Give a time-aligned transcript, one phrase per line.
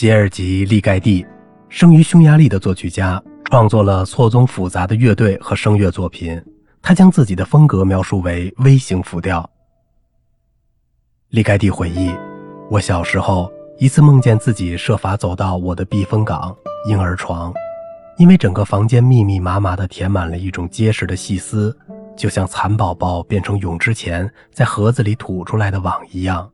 [0.00, 1.26] 杰尔吉·利盖蒂，
[1.68, 6.42] 生于匈牙利的作曲家，创作了错综复杂的乐队和声乐作品。
[6.80, 9.46] 他将自己的风格描述为微型复调。
[11.28, 12.10] 利盖蒂回忆
[12.70, 16.56] ：“我小时候一次梦见自己设法走到我的避风港——
[16.88, 17.52] 婴儿床，
[18.16, 21.78] 因为整个房间密密麻麻地填满了一种结实的细丝，
[22.16, 26.50] 就像蚕宝宝变成蛹之前在盒子里吐出来的网一样。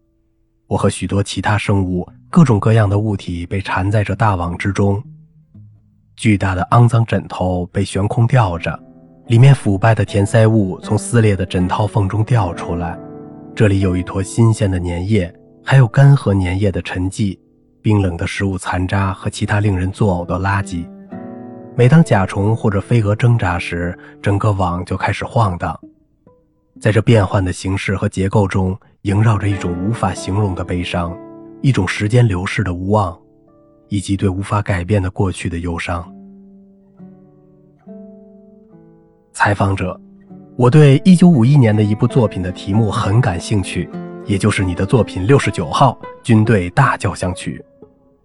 [0.66, 5.02] 我和许多其他生物。”各种各样的物体被缠在这大网之中，
[6.16, 8.78] 巨大的肮脏枕头被悬空吊着，
[9.28, 12.98] 里面腐败的填塞物从撕裂的枕套缝中掉出来。
[13.54, 15.32] 这里有一坨新鲜的粘液，
[15.64, 17.38] 还有干涸粘液的沉寂，
[17.80, 20.86] 冰冷的食物残渣和其他令人作呕的垃圾。
[21.74, 25.78] 每当甲虫或者飞蛾挣扎时，整个网就开始晃荡。
[26.80, 31.16] 在这变幻的形式和结构中，萦绕着一种无法形容的悲伤。
[31.66, 33.20] 一种时间流逝的无望，
[33.88, 36.08] 以及对无法改变的过去的忧伤。
[39.32, 40.00] 采访者：
[40.54, 43.90] 我对一九五一年的一部作品的题目很感兴趣，
[44.26, 47.60] 也就是你的作品六十九号《军队大交响曲》。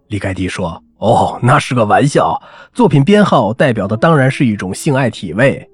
[0.09, 2.39] 李盖蒂说：“哦，那是个玩笑。
[2.73, 5.67] 作品编号代表的当然是一种性爱体位，